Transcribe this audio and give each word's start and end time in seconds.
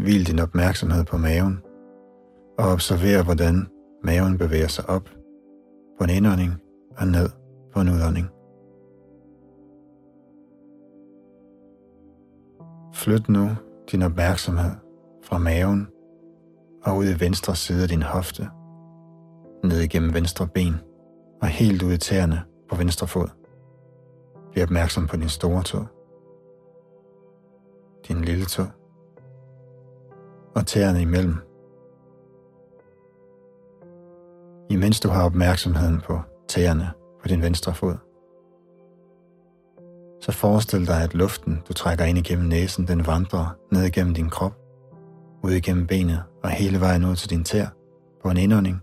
Hvil 0.00 0.26
din 0.26 0.38
opmærksomhed 0.38 1.04
på 1.04 1.16
maven 1.16 1.62
og 2.58 2.68
observer, 2.72 3.24
hvordan 3.24 3.66
maven 4.04 4.38
bevæger 4.38 4.68
sig 4.68 4.88
op 4.88 5.08
på 5.98 6.04
en 6.04 6.10
indånding 6.10 6.52
og 6.96 7.06
ned 7.06 7.28
på 7.72 7.80
en 7.80 7.88
udånding. 7.88 8.28
Flyt 12.94 13.28
nu 13.28 13.48
din 13.92 14.02
opmærksomhed 14.02 14.70
fra 15.22 15.38
maven 15.38 15.88
og 16.84 16.96
ud 16.96 17.04
i 17.04 17.20
venstre 17.20 17.56
side 17.56 17.82
af 17.82 17.88
din 17.88 18.02
hofte, 18.02 18.48
ned 19.64 19.80
igennem 19.80 20.14
venstre 20.14 20.48
ben 20.54 20.74
og 21.42 21.48
helt 21.48 21.82
ud 21.82 21.92
i 21.92 21.98
tæerne 21.98 22.42
på 22.68 22.76
venstre 22.76 23.06
fod. 23.06 23.28
Bliv 24.52 24.62
opmærksom 24.62 25.06
på 25.06 25.16
din 25.16 25.28
store 25.28 25.62
tog, 25.62 25.86
din 28.08 28.24
lille 28.24 28.44
tog, 28.44 28.66
og 30.54 30.66
tæerne 30.66 31.02
imellem. 31.02 31.36
Imens 34.70 35.00
du 35.00 35.08
har 35.08 35.24
opmærksomheden 35.24 36.00
på 36.00 36.20
tæerne 36.48 36.90
på 37.22 37.28
din 37.28 37.42
venstre 37.42 37.74
fod, 37.74 37.94
så 40.20 40.32
forestil 40.32 40.86
dig, 40.86 41.02
at 41.02 41.14
luften, 41.14 41.62
du 41.68 41.72
trækker 41.72 42.04
ind 42.04 42.18
igennem 42.18 42.48
næsen, 42.48 42.88
den 42.88 43.06
vandrer 43.06 43.56
ned 43.72 43.82
igennem 43.82 44.14
din 44.14 44.30
krop, 44.30 44.52
ud 45.44 45.50
igennem 45.50 45.86
benet 45.86 46.22
og 46.42 46.50
hele 46.50 46.80
vejen 46.80 47.04
ud 47.04 47.16
til 47.16 47.30
din 47.30 47.44
tær 47.44 47.66
på 48.22 48.30
en 48.30 48.36
indånding. 48.36 48.80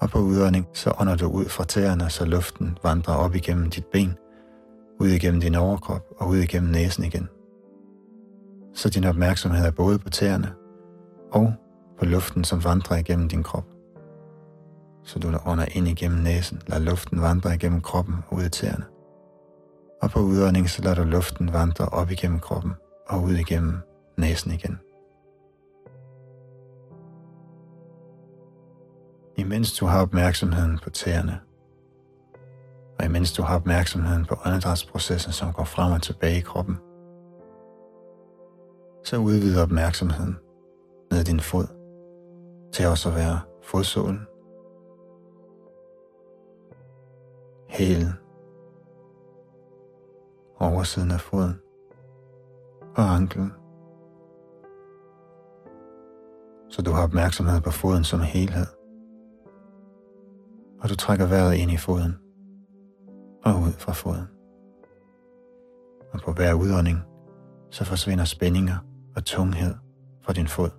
Og 0.00 0.10
på 0.10 0.18
udånding, 0.18 0.66
så 0.72 0.92
ånder 1.00 1.16
du 1.16 1.26
ud 1.26 1.44
fra 1.44 1.64
tæerne, 1.64 2.10
så 2.10 2.24
luften 2.24 2.78
vandrer 2.82 3.14
op 3.14 3.34
igennem 3.34 3.70
dit 3.70 3.86
ben, 3.86 4.14
ud 5.00 5.08
igennem 5.08 5.40
din 5.40 5.54
overkrop 5.54 6.02
og 6.18 6.28
ud 6.28 6.36
igennem 6.36 6.72
næsen 6.72 7.04
igen. 7.04 7.28
Så 8.76 8.88
din 8.88 9.04
opmærksomhed 9.04 9.66
er 9.66 9.70
både 9.70 9.98
på 9.98 10.10
tæerne 10.10 10.52
og 11.32 11.54
på 11.98 12.04
luften, 12.04 12.44
som 12.44 12.64
vandrer 12.64 12.96
igennem 12.96 13.28
din 13.28 13.42
krop. 13.42 13.64
Så 15.04 15.18
du 15.18 15.38
ånder 15.46 15.66
ind 15.70 15.88
igennem 15.88 16.22
næsen, 16.22 16.62
lader 16.66 16.82
luften 16.82 17.22
vandre 17.22 17.54
igennem 17.54 17.80
kroppen 17.80 18.14
og 18.28 18.36
ud 18.36 18.42
i 18.42 18.48
tæerne 18.48 18.84
og 20.02 20.10
på 20.10 20.20
udånding 20.20 20.70
så 20.70 20.82
lader 20.82 20.96
du 20.96 21.02
luften 21.02 21.52
vandre 21.52 21.86
op 21.86 22.10
igennem 22.10 22.40
kroppen 22.40 22.72
og 23.08 23.22
ud 23.22 23.34
igennem 23.34 23.78
næsen 24.16 24.50
igen. 24.50 24.78
Imens 29.36 29.78
du 29.78 29.86
har 29.86 30.02
opmærksomheden 30.02 30.78
på 30.82 30.90
tæerne, 30.90 31.40
og 32.98 33.04
imens 33.04 33.32
du 33.32 33.42
har 33.42 33.56
opmærksomheden 33.56 34.24
på 34.24 34.36
åndedrætsprocessen, 34.46 35.32
som 35.32 35.52
går 35.52 35.64
frem 35.64 35.92
og 35.92 36.02
tilbage 36.02 36.38
i 36.38 36.40
kroppen, 36.40 36.76
så 39.06 39.16
udvider 39.16 39.62
opmærksomheden 39.62 40.36
ned 41.12 41.24
din 41.24 41.40
fod 41.40 41.66
til 42.72 42.86
også 42.86 43.08
at 43.08 43.14
være 43.14 43.40
fodsålen, 43.62 44.20
hælen, 47.68 48.12
oversiden 50.58 51.10
af 51.10 51.20
foden 51.20 51.54
og 52.96 53.14
anklen. 53.14 53.52
Så 56.68 56.82
du 56.82 56.90
har 56.90 57.02
opmærksomhed 57.02 57.60
på 57.60 57.70
foden 57.70 58.04
som 58.04 58.20
helhed. 58.20 58.66
Og 60.82 60.88
du 60.88 60.96
trækker 60.96 61.26
vejret 61.26 61.54
ind 61.54 61.70
i 61.70 61.76
foden 61.76 62.14
og 63.44 63.54
ud 63.54 63.72
fra 63.72 63.92
foden. 63.92 64.28
Og 66.12 66.20
på 66.20 66.32
hver 66.32 66.54
udånding, 66.54 66.98
så 67.70 67.84
forsvinder 67.84 68.24
spændinger 68.24 68.95
og 69.16 69.24
tunghed 69.24 69.74
fra 70.22 70.32
din 70.32 70.46
fod. 70.46 70.70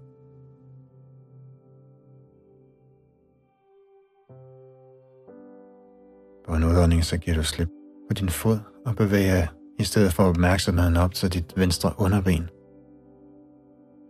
På 6.48 6.56
en 6.56 6.64
udånding, 6.64 7.04
så 7.04 7.18
giver 7.18 7.38
du 7.38 7.44
slip 7.44 7.70
på 8.10 8.14
din 8.14 8.30
fod 8.30 8.60
og 8.86 8.96
bevæger 8.96 9.48
i 9.80 9.84
stedet 9.84 10.14
for 10.14 10.24
opmærksomheden 10.24 10.98
op 10.98 11.14
til 11.14 11.34
dit 11.34 11.54
venstre 11.58 11.94
underben. 11.98 12.50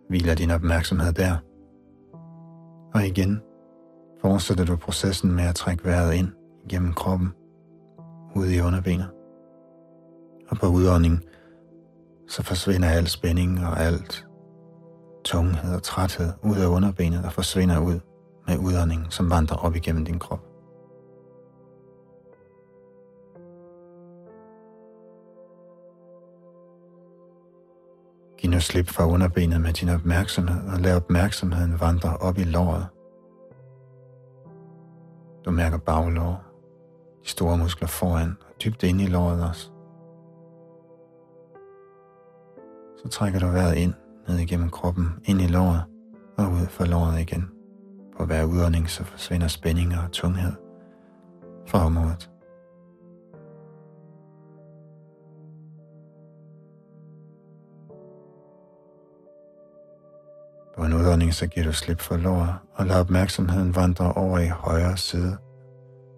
Hviler 0.10 0.36
din 0.36 0.52
opmærksomhed 0.52 1.14
der. 1.14 1.38
Og 2.94 3.08
igen 3.08 3.42
fortsætter 4.22 4.66
du 4.66 4.76
processen 4.76 5.32
med 5.32 5.44
at 5.44 5.56
trække 5.56 5.86
vejret 5.86 6.14
ind 6.14 6.28
gennem 6.70 6.94
kroppen, 6.94 7.34
ud 8.36 8.48
i 8.48 8.62
underbenet. 8.62 9.10
Og 10.50 10.58
på 10.58 10.68
udånding, 10.68 11.24
så 12.28 12.44
forsvinder 12.44 12.90
al 12.90 13.08
spænding 13.08 13.66
og 13.66 13.80
alt 13.80 14.28
tunghed 15.26 15.76
og 15.76 15.84
træthed 15.84 16.34
ud 16.44 16.58
af 16.58 16.68
underbenet 16.68 17.26
og 17.26 17.34
forsvinder 17.34 17.80
ud 17.80 18.00
med 18.48 18.58
udånding, 18.58 19.14
som 19.14 19.30
vandrer 19.30 19.58
op 19.58 19.76
igennem 19.76 20.06
din 20.06 20.20
krop. 20.20 20.40
Giv 28.38 28.52
nu 28.52 28.60
slip 28.60 28.88
fra 28.88 29.08
underbenet 29.08 29.62
med 29.62 29.74
din 29.74 29.90
opmærksomhed 29.90 30.74
og 30.74 30.80
lad 30.80 30.96
opmærksomheden 30.96 31.80
vandre 31.80 32.18
op 32.18 32.38
i 32.38 32.44
låret. 32.44 32.88
Du 35.46 35.52
mærker 35.52 35.78
baglår, 35.78 36.44
de 37.24 37.30
store 37.30 37.58
muskler 37.58 37.88
foran 37.88 38.38
og 38.42 38.64
dybt 38.64 38.84
ind 38.84 39.02
i 39.02 39.06
låret 39.06 39.44
også. 39.50 39.77
Så 43.08 43.12
trækker 43.12 43.40
du 43.40 43.48
vejret 43.48 43.76
ind, 43.76 43.94
ned 44.28 44.38
igennem 44.38 44.70
kroppen, 44.70 45.10
ind 45.26 45.42
i 45.42 45.48
låret 45.48 45.84
og 46.38 46.52
ud 46.52 46.68
fra 46.70 46.86
låret 46.86 47.20
igen. 47.20 47.50
På 48.18 48.26
hver 48.26 48.44
udånding 48.44 48.90
så 48.90 49.04
forsvinder 49.04 49.48
spændinger 49.48 50.04
og 50.04 50.12
tunghed 50.12 50.52
fra 51.68 51.86
området. 51.86 52.30
På 60.78 60.86
en 60.86 60.94
udånding 60.94 61.34
så 61.34 61.48
giver 61.48 61.66
du 61.66 61.74
slip 61.74 62.00
for 62.00 62.18
låret 62.18 62.56
og 62.74 62.86
lader 62.86 63.00
opmærksomheden 63.00 63.76
vandre 63.76 64.14
over 64.14 64.40
i 64.40 64.48
højre 64.48 64.98
side 64.98 65.38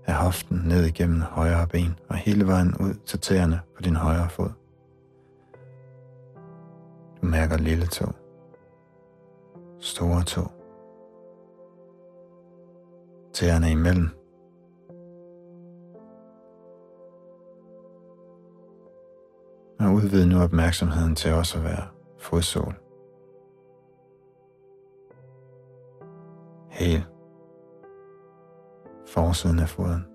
af 0.05 0.13
hoften 0.13 0.61
ned 0.65 0.85
igennem 0.85 1.21
højre 1.21 1.67
ben 1.67 1.99
og 2.09 2.15
hele 2.15 2.47
vejen 2.47 2.75
ud 2.79 2.93
til 2.93 3.19
tæerne 3.19 3.59
på 3.75 3.81
din 3.81 3.95
højre 3.95 4.29
fod. 4.29 4.58
Du 7.21 7.27
mærker 7.27 7.57
lille 7.57 7.85
tog, 7.85 8.15
store 9.79 10.23
tog, 10.23 10.51
tæerne 13.33 13.71
imellem. 13.71 14.09
Og 19.79 19.93
udvid 19.93 20.25
nu 20.25 20.41
opmærksomheden 20.41 21.15
til 21.15 21.33
også 21.33 21.57
at 21.57 21.63
være 21.63 21.87
fodsål. 22.19 22.89
hæl, 26.79 27.05
forsiden 29.07 29.59
af 29.59 29.69
foden. 29.69 30.05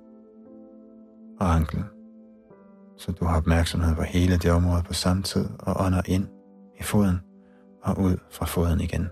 Og 1.40 1.54
anklen, 1.54 1.84
så 2.96 3.12
du 3.12 3.24
har 3.24 3.36
opmærksomhed 3.36 3.96
på 3.96 4.02
hele 4.02 4.38
det 4.38 4.50
område 4.52 4.82
på 4.82 4.92
samme 4.92 5.22
tid 5.22 5.48
og 5.58 5.86
ånder 5.86 6.02
ind 6.06 6.33
i 6.80 6.82
foden 6.82 7.20
og 7.82 7.98
ud 7.98 8.16
fra 8.30 8.46
foden 8.46 8.80
igen. 8.80 9.08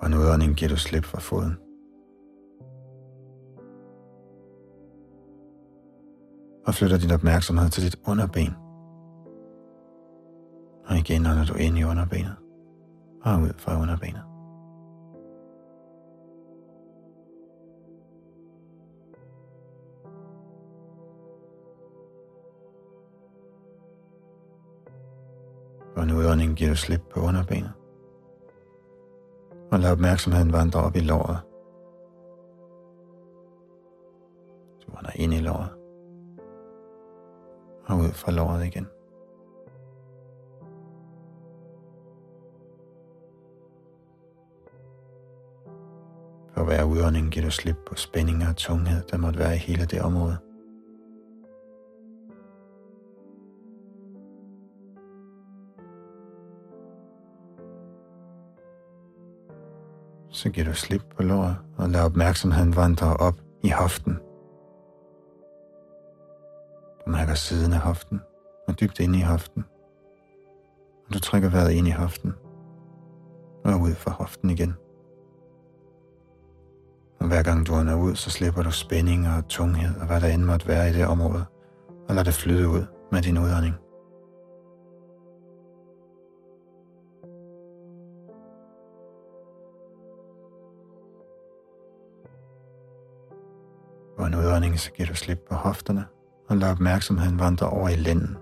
Og 0.00 0.10
nu 0.10 0.16
udånding 0.16 0.56
giver 0.56 0.68
du 0.68 0.76
slip 0.76 1.04
fra 1.04 1.20
foden. 1.20 1.68
og 6.68 6.74
flytter 6.74 6.98
din 6.98 7.10
opmærksomhed 7.10 7.68
til 7.70 7.84
dit 7.84 7.96
underben. 8.06 8.54
Og 10.86 10.96
igen 10.96 11.26
ånder 11.26 11.44
du 11.44 11.54
ind 11.54 11.78
i 11.78 11.84
underbenet 11.84 12.36
og 13.22 13.40
ud 13.40 13.52
fra 13.58 13.80
underbenet. 13.80 14.22
På 25.94 26.02
en 26.02 26.10
udånding 26.10 26.56
giver 26.56 26.70
du 26.70 26.76
slip 26.76 27.00
på 27.14 27.20
underbenet. 27.20 27.72
Og 29.72 29.78
lad 29.78 29.92
opmærksomheden 29.92 30.52
vandre 30.52 30.80
op 30.80 30.96
i 30.96 31.00
låret. 31.00 31.38
Du 34.86 34.92
ånder 34.98 35.10
ind 35.14 35.34
i 35.34 35.38
låret 35.38 35.78
og 37.88 37.96
ud 37.98 38.12
fra 38.12 38.32
låret 38.32 38.66
igen. 38.66 38.86
På 46.68 46.72
hver 46.74 46.84
udånding 46.84 47.30
giver 47.30 47.46
du 47.46 47.50
slip 47.50 47.76
på 47.86 47.94
spændinger 47.94 48.48
og 48.48 48.56
tunghed, 48.56 49.02
der 49.10 49.18
måtte 49.18 49.38
være 49.38 49.54
i 49.54 49.58
hele 49.58 49.84
det 49.84 50.02
område. 50.02 50.36
Så 60.30 60.50
giver 60.50 60.66
du 60.66 60.74
slip 60.74 61.02
på 61.16 61.22
låret 61.22 61.56
og 61.78 61.88
lader 61.88 62.04
opmærksomheden 62.04 62.76
vandre 62.76 63.16
op 63.16 63.40
i 63.62 63.68
hoften. 63.68 64.18
Du 67.06 67.10
mærker 67.10 67.34
siden 67.34 67.72
af 67.72 67.78
hoften 67.78 68.20
og 68.68 68.80
dybt 68.80 69.00
ind 69.00 69.16
i 69.16 69.22
hoften. 69.22 69.64
Og 71.06 71.14
du 71.14 71.20
trækker 71.20 71.50
vejret 71.50 71.70
ind 71.70 71.88
i 71.88 71.90
hoften 71.90 72.32
og 73.64 73.80
ud 73.80 73.94
fra 73.94 74.10
hoften 74.10 74.50
igen. 74.50 74.74
Og 77.20 77.26
hver 77.26 77.42
gang 77.42 77.66
du 77.66 77.74
ånder 77.74 77.94
ud, 77.94 78.14
så 78.14 78.30
slipper 78.30 78.62
du 78.62 78.70
spænding 78.70 79.28
og 79.28 79.48
tunghed 79.48 80.00
og 80.00 80.06
hvad 80.06 80.20
der 80.20 80.26
end 80.26 80.42
måtte 80.44 80.68
være 80.68 80.90
i 80.90 80.92
det 80.92 81.06
område, 81.06 81.44
og 82.08 82.14
lader 82.14 82.24
det 82.24 82.34
flyde 82.34 82.68
ud 82.68 82.84
med 83.12 83.22
din 83.22 83.38
udånding. 83.38 83.74
På 94.18 94.24
en 94.24 94.34
udånding, 94.34 94.80
så 94.80 94.92
giver 94.92 95.08
du 95.08 95.14
slip 95.14 95.38
på 95.48 95.54
hofterne 95.54 96.04
og 96.48 96.56
lader 96.56 96.72
opmærksomheden 96.72 97.38
vandre 97.38 97.68
over 97.68 97.88
i 97.88 97.96
lænden. 97.96 98.36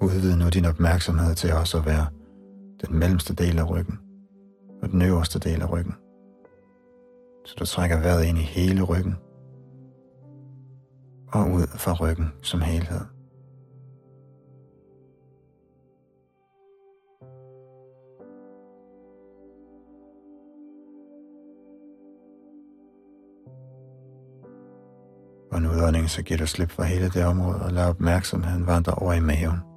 Udvid 0.00 0.36
nu 0.36 0.48
din 0.48 0.64
opmærksomhed 0.64 1.34
til 1.34 1.52
også 1.52 1.78
at 1.78 1.86
være 1.86 2.06
den 2.88 2.98
mellemste 2.98 3.34
del 3.34 3.58
af 3.58 3.70
ryggen 3.70 3.98
og 4.82 4.88
den 4.88 5.02
øverste 5.02 5.38
del 5.38 5.62
af 5.62 5.72
ryggen. 5.72 5.94
Så 7.44 7.54
du 7.58 7.66
trækker 7.66 8.00
vejret 8.00 8.24
ind 8.24 8.38
i 8.38 8.42
hele 8.42 8.82
ryggen 8.82 9.16
og 11.32 11.50
ud 11.50 11.66
fra 11.66 11.92
ryggen 11.92 12.32
som 12.42 12.60
helhed. 12.60 13.00
Og 25.52 25.58
en 25.58 25.66
udånding, 25.66 26.10
så 26.10 26.22
giver 26.22 26.38
du 26.38 26.46
slip 26.46 26.70
for 26.70 26.82
hele 26.82 27.08
det 27.08 27.24
område 27.24 27.62
og 27.62 27.72
lader 27.72 27.88
opmærksomheden 27.88 28.66
vandre 28.66 28.94
over 28.94 29.12
i 29.12 29.20
maven. 29.20 29.75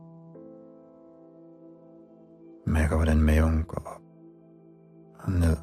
Mærker, 2.89 3.05
hvordan 3.05 3.21
maven 3.21 3.63
går 3.63 3.81
op 3.85 4.01
og 5.19 5.31
ned. 5.31 5.57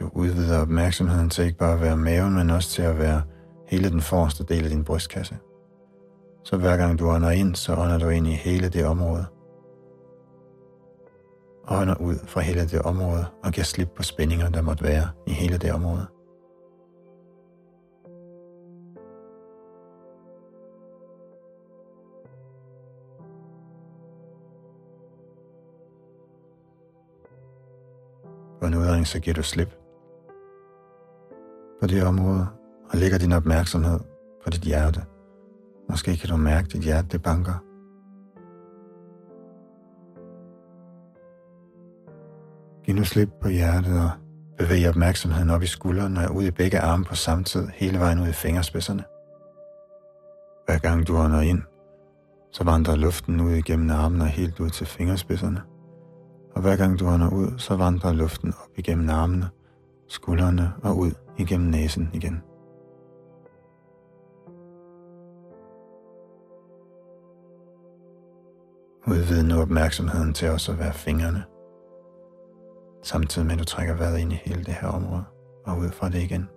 Du 0.00 0.10
udvider 0.12 0.62
opmærksomheden 0.62 1.30
til 1.30 1.44
ikke 1.44 1.58
bare 1.58 1.74
at 1.74 1.80
være 1.80 1.96
maven, 1.96 2.34
men 2.34 2.50
også 2.50 2.70
til 2.70 2.82
at 2.82 2.98
være 2.98 3.22
hele 3.68 3.90
den 3.90 4.00
forreste 4.00 4.44
del 4.44 4.64
af 4.64 4.70
din 4.70 4.84
brystkasse. 4.84 5.38
Så 6.44 6.56
hver 6.56 6.76
gang 6.76 6.98
du 6.98 7.08
ånder 7.08 7.30
ind, 7.30 7.54
så 7.54 7.74
ånder 7.74 7.98
du 7.98 8.08
ind 8.08 8.26
i 8.26 8.32
hele 8.32 8.68
det 8.68 8.86
område. 8.86 9.24
Ånder 11.68 12.00
ud 12.00 12.18
fra 12.26 12.40
hele 12.40 12.60
det 12.60 12.82
område 12.82 13.26
og 13.44 13.52
giver 13.52 13.64
slip 13.64 13.88
på 13.96 14.02
spændinger, 14.02 14.50
der 14.50 14.62
måtte 14.62 14.84
være 14.84 15.08
i 15.26 15.32
hele 15.32 15.58
det 15.58 15.72
område. 15.72 16.06
På 28.60 28.66
en 28.66 28.74
udredning, 28.74 29.06
så 29.06 29.20
giver 29.20 29.34
du 29.34 29.42
slip 29.42 29.74
på 31.80 31.86
det 31.86 32.04
område 32.04 32.46
og 32.90 32.98
lægger 32.98 33.18
din 33.18 33.32
opmærksomhed 33.32 34.00
på 34.44 34.50
dit 34.50 34.62
hjerte. 34.62 35.04
Måske 35.90 36.16
kan 36.16 36.28
du 36.28 36.36
mærke, 36.36 36.66
at 36.66 36.72
dit 36.72 36.82
hjerte 36.82 37.08
det 37.08 37.22
banker. 37.22 37.64
Giv 42.84 42.94
nu 42.94 43.04
slip 43.04 43.28
på 43.42 43.48
hjertet 43.48 44.00
og 44.00 44.10
bevæg 44.58 44.88
opmærksomheden 44.88 45.50
op 45.50 45.62
i 45.62 45.66
skuldrene 45.66 46.28
og 46.28 46.34
ud 46.34 46.44
i 46.44 46.50
begge 46.50 46.80
arme 46.80 47.04
på 47.04 47.14
samme 47.14 47.44
tid, 47.44 47.66
hele 47.74 47.98
vejen 47.98 48.20
ud 48.20 48.28
i 48.28 48.32
fingerspidserne. 48.32 49.04
Hver 50.66 50.78
gang 50.78 51.08
du 51.08 51.16
ånder 51.16 51.40
ind, 51.40 51.62
så 52.52 52.64
vandrer 52.64 52.96
luften 52.96 53.40
ud 53.40 53.52
igennem 53.52 53.90
armene 53.90 54.24
og 54.24 54.28
helt 54.28 54.60
ud 54.60 54.70
til 54.70 54.86
fingerspidserne 54.86 55.62
og 56.58 56.62
hver 56.62 56.76
gang 56.76 56.98
du 56.98 57.06
ånder 57.06 57.30
ud, 57.30 57.58
så 57.58 57.76
vandrer 57.76 58.12
luften 58.12 58.54
op 58.64 58.78
igennem 58.78 59.10
armene, 59.10 59.48
skuldrene 60.08 60.72
og 60.82 60.98
ud 60.98 61.10
igennem 61.36 61.70
næsen 61.70 62.10
igen. 62.12 62.42
Udvid 69.06 69.42
nu 69.42 69.60
opmærksomheden 69.60 70.34
til 70.34 70.50
også 70.50 70.72
at 70.72 70.78
være 70.78 70.92
fingrene, 70.92 71.44
samtidig 73.02 73.46
med 73.46 73.52
at 73.54 73.58
du 73.58 73.64
trækker 73.64 73.96
vejret 73.96 74.18
ind 74.18 74.32
i 74.32 74.40
hele 74.44 74.64
det 74.64 74.74
her 74.74 74.88
område 74.88 75.24
og 75.66 75.78
ud 75.78 75.90
fra 75.90 76.08
det 76.08 76.22
igen. 76.22 76.48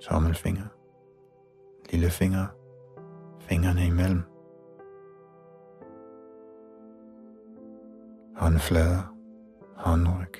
Tommelfinger, 0.00 0.66
lillefinger, 1.90 2.46
fingrene 3.40 3.86
imellem, 3.86 4.22
håndflader, 8.36 9.14
håndryg, 9.76 10.34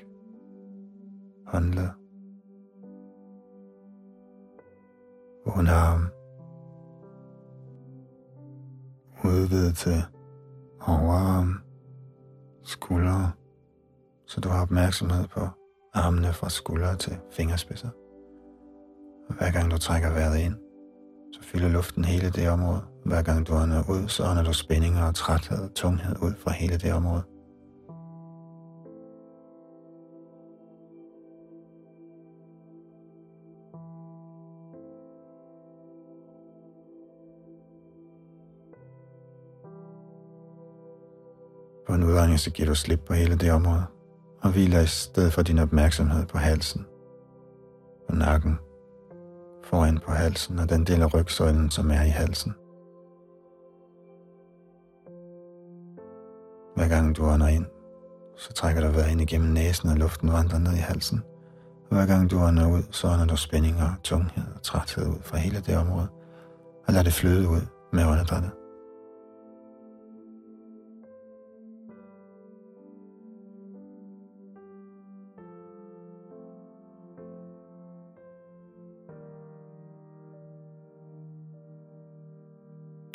håndled, 1.47 1.89
underarm, 5.47 6.09
udvidet 9.25 9.77
til 9.77 10.03
overarm, 10.87 11.55
skuldre, 12.63 13.33
så 14.27 14.41
du 14.41 14.49
har 14.49 14.63
opmærksomhed 14.63 15.29
på 15.29 15.41
armene 15.95 16.33
fra 16.33 16.49
skuldre 16.49 16.97
til 16.97 17.19
fingerspidser. 17.33 17.89
Og 19.29 19.35
hver 19.35 19.53
gang 19.53 19.71
du 19.71 19.79
trækker 19.79 20.11
vejret 20.13 20.39
ind, 20.39 20.55
så 21.33 21.41
fylder 21.43 21.69
luften 21.69 22.05
hele 22.05 22.31
det 22.31 22.51
område. 22.51 22.81
Hver 23.05 23.23
gang 23.23 23.47
du 23.47 23.53
ånder 23.55 23.83
ud, 23.91 24.09
så 24.09 24.25
ånder 24.25 24.43
du 24.43 24.53
spændinger 24.53 25.05
og 25.05 25.15
træthed 25.15 25.59
og 25.59 25.75
tunghed 25.75 26.17
ud 26.23 26.35
fra 26.39 26.51
hele 26.51 26.79
det 26.79 26.93
område. 26.93 27.23
På 42.13 42.37
så 42.37 42.51
giver 42.51 42.69
du 42.69 42.75
slip 42.75 43.01
på 43.07 43.15
hele 43.15 43.37
det 43.37 43.53
område, 43.53 43.85
og 44.43 44.51
hviler 44.51 44.81
i 44.81 44.87
stedet 44.87 45.33
for 45.33 45.43
din 45.43 45.59
opmærksomhed 45.59 46.27
på 46.27 46.39
halsen, 46.39 46.87
på 48.09 48.17
nakken, 48.17 48.59
foran 49.65 49.99
på 49.99 50.13
halsen 50.13 50.59
og 50.59 50.71
den 50.71 50.85
del 50.85 51.03
af 51.03 51.15
rygsøjlen, 51.15 51.71
som 51.71 51.91
er 51.91 52.03
i 52.03 52.09
halsen. 52.09 52.53
Hver 56.77 56.89
gang 56.89 57.17
du 57.17 57.27
ånder 57.27 57.49
ind, 57.49 57.67
så 58.37 58.53
trækker 58.53 58.87
du 58.87 58.93
vejret 58.93 59.11
ind 59.11 59.21
igennem 59.21 59.53
næsen, 59.53 59.89
og 59.89 59.97
luften 59.97 60.33
vandrer 60.33 60.59
ned 60.59 60.73
i 60.73 60.85
halsen. 60.91 61.23
Og 61.91 61.97
hver 61.97 62.07
gang 62.07 62.31
du 62.31 62.39
ånder 62.39 62.71
ud, 62.71 62.83
så 62.91 63.09
ånder 63.09 63.27
du 63.27 63.37
spændinger, 63.37 63.95
tunghed 64.03 64.45
og 64.55 64.63
træthed 64.63 65.07
ud 65.07 65.23
fra 65.23 65.37
hele 65.37 65.61
det 65.61 65.77
område, 65.77 66.09
og 66.87 66.93
lader 66.93 67.05
det 67.05 67.13
flyde 67.13 67.49
ud 67.49 67.67
med 67.93 68.05
åndedrættet. 68.05 68.51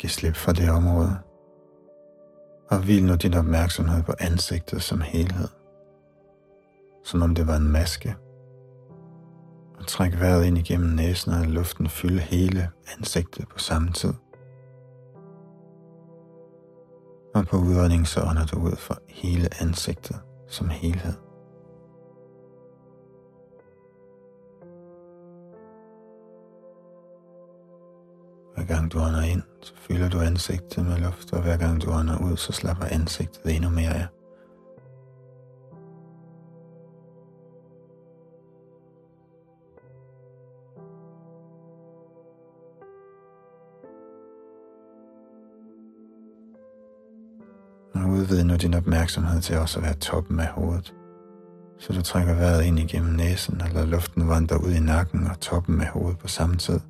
Give 0.08 0.14
slip 0.14 0.36
fra 0.36 0.52
det 0.52 0.70
område. 0.70 1.18
Og 2.70 2.78
hvil 2.78 3.04
nu 3.04 3.14
din 3.14 3.34
opmærksomhed 3.34 4.02
på 4.02 4.12
ansigtet 4.18 4.82
som 4.82 5.00
helhed. 5.00 5.48
Som 7.04 7.22
om 7.22 7.34
det 7.34 7.46
var 7.46 7.56
en 7.56 7.72
maske. 7.72 8.16
Og 9.78 9.86
træk 9.86 10.20
vejret 10.20 10.44
ind 10.44 10.58
igennem 10.58 10.90
næsen 10.90 11.32
og 11.32 11.46
luften 11.46 11.88
fylde 11.88 12.20
hele 12.20 12.70
ansigtet 12.98 13.48
på 13.48 13.58
samme 13.58 13.92
tid. 13.92 14.14
Og 17.34 17.46
på 17.46 17.56
udånding 17.56 18.06
så 18.06 18.20
ånder 18.20 18.46
du 18.46 18.56
ud 18.60 18.76
for 18.76 18.98
hele 19.08 19.48
ansigtet 19.60 20.16
som 20.48 20.68
helhed. 20.68 21.27
Hver 28.58 28.66
gang 28.66 28.92
du 28.92 28.98
ånder 28.98 29.22
ind, 29.22 29.42
så 29.62 29.72
fylder 29.76 30.08
du 30.08 30.20
ansigtet 30.20 30.84
med 30.86 30.98
luft, 30.98 31.32
og 31.32 31.42
hver 31.42 31.56
gang 31.56 31.82
du 31.82 31.90
ånder 31.90 32.18
ud, 32.18 32.36
så 32.36 32.52
slapper 32.52 32.84
ansigtet 32.84 33.54
endnu 33.56 33.70
mere 33.70 33.94
af. 33.94 34.06
Udvid 48.08 48.44
nu 48.44 48.56
din 48.56 48.74
opmærksomhed 48.74 49.40
til 49.40 49.58
også 49.58 49.78
at 49.78 49.84
være 49.84 49.94
toppen 49.94 50.40
af 50.40 50.46
hovedet. 50.46 50.94
Så 51.78 51.92
du 51.92 52.02
trækker 52.02 52.34
vejret 52.34 52.64
ind 52.64 52.78
igennem 52.78 53.14
næsen, 53.14 53.60
og 53.60 53.68
lader 53.68 53.86
luften 53.86 54.28
vandre 54.28 54.64
ud 54.64 54.70
i 54.70 54.80
nakken 54.80 55.26
og 55.26 55.40
toppen 55.40 55.80
af 55.80 55.88
hovedet 55.88 56.18
på 56.18 56.28
samme 56.28 56.56
tid. 56.56 56.80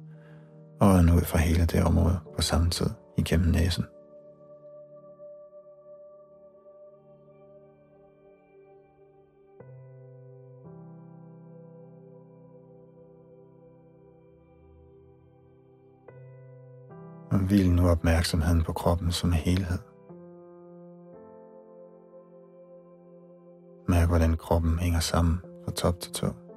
Og 0.81 0.89
ud 1.17 1.25
fra 1.25 1.39
hele 1.39 1.67
det 1.67 1.85
område 1.85 2.19
på 2.37 2.43
samme 2.43 2.71
tid 2.71 2.91
igennem 3.17 3.51
næsen. 3.51 3.85
Og 17.31 17.39
hvil 17.39 17.71
nu 17.73 17.89
opmærksomheden 17.89 18.63
på 18.63 18.73
kroppen 18.73 19.13
som 19.13 19.33
helhed. 19.33 19.79
Mærk, 23.89 24.09
hvordan 24.09 24.37
kroppen 24.37 24.79
hænger 24.79 25.01
sammen 25.01 25.41
fra 25.65 25.73
top 25.73 26.01
til 26.01 26.13
tå. 26.13 26.48